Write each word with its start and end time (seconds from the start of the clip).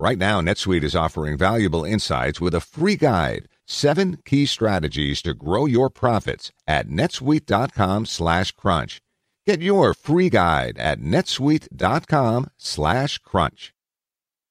Right 0.00 0.16
now, 0.16 0.40
NetSuite 0.40 0.82
is 0.82 0.96
offering 0.96 1.36
valuable 1.36 1.84
insights 1.84 2.40
with 2.40 2.54
a 2.54 2.60
free 2.62 2.96
guide, 2.96 3.48
seven 3.66 4.16
key 4.24 4.46
strategies 4.46 5.20
to 5.20 5.34
grow 5.34 5.66
your 5.66 5.90
profits 5.90 6.52
at 6.66 6.88
netsuite.com 6.88 8.06
slash 8.06 8.52
crunch. 8.52 9.02
Get 9.46 9.60
your 9.60 9.92
free 9.92 10.30
guide 10.30 10.78
at 10.78 11.00
netsuite.com 11.00 12.48
slash 12.56 13.18
crunch. 13.18 13.74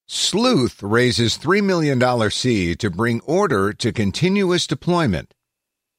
Sleuth 0.05 0.83
raises 0.83 1.39
$3 1.39 1.63
million 1.63 2.29
seed 2.29 2.79
to 2.79 2.91
bring 2.91 3.19
order 3.21 3.73
to 3.73 3.91
continuous 3.91 4.67
deployment 4.67 5.33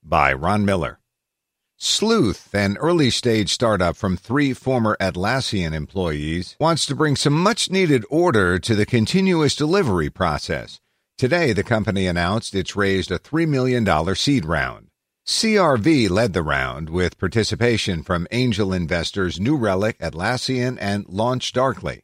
by 0.00 0.32
Ron 0.32 0.64
Miller. 0.64 0.99
Sleuth, 1.82 2.54
an 2.54 2.76
early 2.76 3.08
stage 3.08 3.54
startup 3.54 3.96
from 3.96 4.14
three 4.14 4.52
former 4.52 4.98
Atlassian 5.00 5.72
employees, 5.72 6.54
wants 6.60 6.84
to 6.84 6.94
bring 6.94 7.16
some 7.16 7.32
much 7.32 7.70
needed 7.70 8.04
order 8.10 8.58
to 8.58 8.74
the 8.74 8.84
continuous 8.84 9.56
delivery 9.56 10.10
process. 10.10 10.78
Today, 11.16 11.54
the 11.54 11.62
company 11.62 12.06
announced 12.06 12.54
it's 12.54 12.76
raised 12.76 13.10
a 13.10 13.18
$3 13.18 13.48
million 13.48 14.14
seed 14.14 14.44
round. 14.44 14.88
CRV 15.26 16.10
led 16.10 16.34
the 16.34 16.42
round 16.42 16.90
with 16.90 17.18
participation 17.18 18.02
from 18.02 18.28
angel 18.30 18.74
investors 18.74 19.40
New 19.40 19.56
Relic, 19.56 19.98
Atlassian, 20.00 20.76
and 20.78 21.06
LaunchDarkly. 21.06 22.02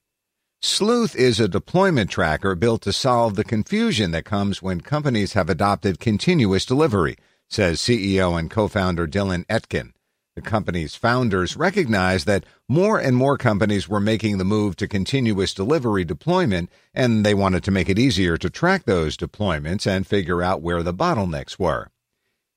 Sleuth 0.63 1.15
is 1.15 1.39
a 1.39 1.49
deployment 1.49 2.11
tracker 2.11 2.55
built 2.55 2.81
to 2.81 2.95
solve 2.95 3.35
the 3.35 3.45
confusion 3.45 4.13
that 4.13 4.25
comes 4.25 4.63
when 4.63 4.81
companies 4.81 5.35
have 5.35 5.51
adopted 5.51 6.01
continuous 6.01 6.65
delivery 6.65 7.17
says 7.49 7.81
CEO 7.81 8.39
and 8.39 8.51
co 8.51 8.69
founder 8.69 9.07
Dylan 9.07 9.45
Etkin. 9.49 9.93
The 10.37 10.43
company's 10.43 10.95
founders 10.95 11.57
recognized 11.57 12.27
that 12.27 12.45
more 12.69 12.99
and 12.99 13.17
more 13.17 13.39
companies 13.39 13.89
were 13.89 14.01
making 14.01 14.37
the 14.37 14.45
move 14.45 14.77
to 14.77 14.87
continuous 14.87 15.55
delivery 15.55 16.05
deployment, 16.05 16.69
and 16.93 17.25
they 17.25 17.33
wanted 17.33 17.65
to 17.65 17.71
make 17.71 17.89
it 17.89 17.99
easier 17.99 18.37
to 18.37 18.51
track 18.51 18.85
those 18.85 19.17
deployments 19.17 19.87
and 19.87 20.07
figure 20.07 20.43
out 20.43 20.61
where 20.61 20.83
the 20.83 20.93
bottlenecks 20.93 21.59
were. 21.59 21.91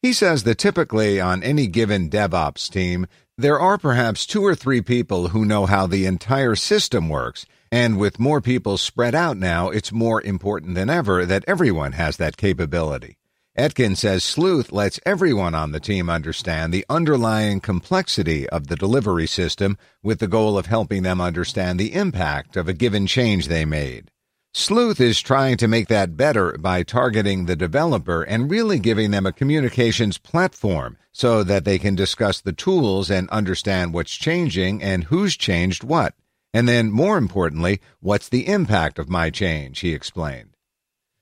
He 0.01 0.11
says 0.11 0.43
that 0.43 0.57
typically 0.57 1.21
on 1.21 1.41
any 1.41 1.67
given 1.67 2.09
DevOps 2.09 2.69
team, 2.69 3.07
there 3.37 3.59
are 3.59 3.77
perhaps 3.77 4.25
two 4.25 4.45
or 4.45 4.55
three 4.55 4.81
people 4.81 5.29
who 5.29 5.45
know 5.45 5.65
how 5.65 5.87
the 5.87 6.05
entire 6.05 6.55
system 6.55 7.07
works, 7.07 7.45
and 7.71 7.97
with 7.97 8.19
more 8.19 8.41
people 8.41 8.77
spread 8.77 9.15
out 9.15 9.37
now, 9.37 9.69
it's 9.69 9.93
more 9.93 10.21
important 10.21 10.75
than 10.75 10.89
ever 10.89 11.25
that 11.25 11.45
everyone 11.47 11.93
has 11.93 12.17
that 12.17 12.35
capability. 12.35 13.15
Etkin 13.59 13.97
says 13.97 14.23
Sleuth 14.23 14.71
lets 14.71 15.01
everyone 15.05 15.53
on 15.53 15.73
the 15.73 15.81
team 15.81 16.09
understand 16.09 16.73
the 16.73 16.85
underlying 16.89 17.59
complexity 17.59 18.47
of 18.47 18.67
the 18.67 18.77
delivery 18.77 19.27
system 19.27 19.77
with 20.01 20.19
the 20.19 20.29
goal 20.29 20.57
of 20.57 20.67
helping 20.67 21.03
them 21.03 21.19
understand 21.19 21.77
the 21.77 21.93
impact 21.93 22.55
of 22.55 22.69
a 22.69 22.73
given 22.73 23.05
change 23.05 23.49
they 23.49 23.65
made. 23.65 24.11
Sleuth 24.53 25.01
is 25.01 25.19
trying 25.19 25.57
to 25.57 25.67
make 25.67 25.89
that 25.89 26.15
better 26.15 26.57
by 26.57 26.83
targeting 26.83 27.47
the 27.47 27.57
developer 27.57 28.23
and 28.23 28.49
really 28.49 28.79
giving 28.79 29.11
them 29.11 29.25
a 29.25 29.33
communications 29.33 30.17
platform 30.17 30.95
so 31.11 31.43
that 31.43 31.65
they 31.65 31.77
can 31.77 31.95
discuss 31.95 32.39
the 32.39 32.53
tools 32.53 33.11
and 33.11 33.29
understand 33.29 33.93
what's 33.93 34.15
changing 34.15 34.81
and 34.81 35.03
who's 35.03 35.35
changed 35.35 35.83
what. 35.83 36.13
And 36.53 36.65
then, 36.65 36.91
more 36.91 37.17
importantly, 37.17 37.81
what's 37.99 38.29
the 38.29 38.47
impact 38.47 38.97
of 38.99 39.09
my 39.09 39.29
change, 39.29 39.81
he 39.81 39.93
explained. 39.93 40.48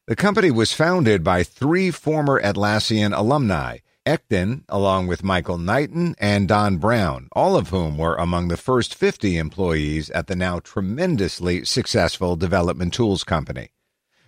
The 0.07 0.15
company 0.15 0.51
was 0.51 0.71
founded 0.71 1.21
by 1.21 1.43
three 1.43 1.91
former 1.91 2.41
Atlassian 2.41 3.13
alumni, 3.13 3.79
Etkin, 4.05 4.63
along 4.69 5.07
with 5.07 5.21
Michael 5.21 5.57
Knighton 5.57 6.15
and 6.17 6.47
Don 6.47 6.77
Brown, 6.77 7.27
all 7.33 7.57
of 7.57 7.71
whom 7.71 7.97
were 7.97 8.15
among 8.15 8.47
the 8.47 8.55
first 8.55 8.95
50 8.95 9.37
employees 9.37 10.09
at 10.11 10.27
the 10.27 10.35
now 10.37 10.59
tremendously 10.59 11.65
successful 11.65 12.37
development 12.37 12.93
tools 12.93 13.25
company. 13.25 13.71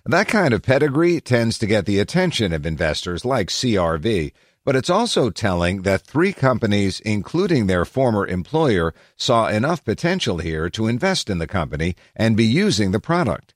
That 0.05 0.27
kind 0.27 0.53
of 0.53 0.63
pedigree 0.63 1.21
tends 1.21 1.57
to 1.59 1.65
get 1.65 1.85
the 1.85 1.99
attention 1.99 2.51
of 2.51 2.65
investors 2.65 3.23
like 3.23 3.47
CRV, 3.47 4.33
but 4.65 4.75
it's 4.75 4.89
also 4.89 5.29
telling 5.29 5.83
that 5.83 6.01
three 6.01 6.33
companies, 6.33 6.99
including 6.99 7.67
their 7.67 7.85
former 7.85 8.27
employer, 8.27 8.93
saw 9.15 9.47
enough 9.47 9.85
potential 9.85 10.39
here 10.39 10.69
to 10.71 10.87
invest 10.87 11.29
in 11.29 11.37
the 11.37 11.47
company 11.47 11.95
and 12.17 12.35
be 12.35 12.43
using 12.43 12.91
the 12.91 12.99
product. 12.99 13.53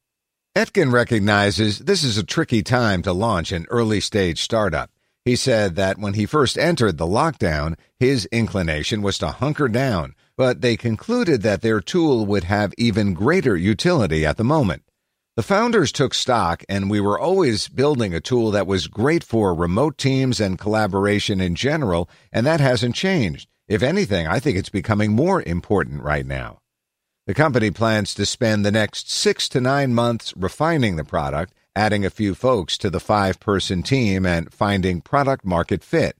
Etkin 0.56 0.92
recognizes 0.92 1.80
this 1.80 2.04
is 2.04 2.16
a 2.16 2.24
tricky 2.24 2.62
time 2.62 3.02
to 3.02 3.12
launch 3.12 3.52
an 3.52 3.66
early 3.72 4.00
stage 4.00 4.40
startup. 4.40 4.92
He 5.26 5.36
said 5.36 5.76
that 5.78 5.98
when 5.98 6.14
he 6.14 6.28
first 6.28 6.60
entered 6.60 7.00
the 7.00 7.08
lockdown, 7.08 7.76
his 8.00 8.28
inclination 8.28 9.02
was 9.02 9.18
to 9.18 9.32
hunker 9.32 9.68
down, 9.68 10.14
but 10.38 10.62
they 10.62 10.78
concluded 10.78 11.42
that 11.42 11.64
their 11.64 11.82
tool 11.82 12.28
would 12.28 12.44
have 12.44 12.72
even 12.78 13.16
greater 13.16 13.58
utility 13.58 14.28
at 14.28 14.38
the 14.38 14.44
moment. 14.44 14.84
The 15.36 15.42
founders 15.42 15.92
took 15.92 16.14
stock, 16.14 16.64
and 16.70 16.88
we 16.88 17.02
were 17.02 17.20
always 17.20 17.68
building 17.68 18.14
a 18.14 18.22
tool 18.22 18.52
that 18.52 18.68
was 18.68 18.86
great 18.86 19.24
for 19.24 19.56
remote 19.56 19.98
teams 19.98 20.40
and 20.40 20.60
collaboration 20.60 21.42
in 21.42 21.56
general, 21.56 22.08
and 22.32 22.46
that 22.46 22.60
hasn't 22.60 22.94
changed. 22.94 23.50
If 23.68 23.82
anything, 23.82 24.28
I 24.28 24.40
think 24.40 24.60
it's 24.60 24.70
becoming 24.70 25.14
more 25.14 25.42
important 25.42 26.04
right 26.04 26.28
now. 26.28 26.60
The 27.26 27.34
company 27.34 27.72
plans 27.72 28.14
to 28.16 28.26
spend 28.26 28.66
the 28.66 28.72
next 28.72 29.10
six 29.10 29.48
to 29.50 29.62
nine 29.62 29.94
months 29.94 30.34
refining 30.36 30.98
the 30.98 31.06
product, 31.06 31.54
adding 31.74 32.04
a 32.04 32.10
few 32.10 32.36
folks 32.36 32.78
to 32.80 32.90
the 32.90 33.00
five 33.00 33.40
person 33.40 33.82
team, 33.82 34.26
and 34.26 34.54
finding 34.54 35.00
product 35.00 35.46
market 35.46 35.86
fit. 35.86 36.18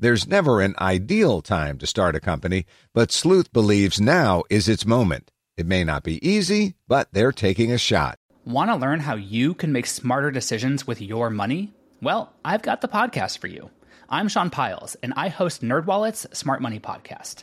There's 0.00 0.26
never 0.26 0.62
an 0.62 0.74
ideal 0.78 1.42
time 1.42 1.76
to 1.76 1.86
start 1.86 2.16
a 2.16 2.20
company, 2.20 2.64
but 2.94 3.12
Sleuth 3.12 3.52
believes 3.52 4.00
now 4.00 4.44
is 4.48 4.66
its 4.66 4.86
moment. 4.86 5.30
It 5.58 5.66
may 5.66 5.84
not 5.84 6.02
be 6.02 6.26
easy, 6.26 6.76
but 6.88 7.08
they're 7.12 7.32
taking 7.32 7.70
a 7.70 7.76
shot. 7.76 8.18
Want 8.46 8.70
to 8.70 8.76
learn 8.76 9.00
how 9.00 9.16
you 9.16 9.52
can 9.52 9.72
make 9.72 9.84
smarter 9.84 10.30
decisions 10.30 10.86
with 10.86 11.02
your 11.02 11.28
money? 11.28 11.74
Well, 12.00 12.32
I've 12.46 12.62
got 12.62 12.80
the 12.80 12.88
podcast 12.88 13.38
for 13.38 13.48
you. 13.48 13.68
I'm 14.08 14.28
Sean 14.28 14.48
Pyles, 14.48 14.94
and 15.02 15.12
I 15.16 15.28
host 15.28 15.60
NerdWallet's 15.60 16.38
Smart 16.38 16.62
Money 16.62 16.80
Podcast. 16.80 17.42